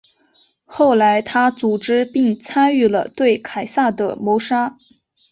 [0.65, 4.75] 后来他组织并参与了对凯撒的谋杀。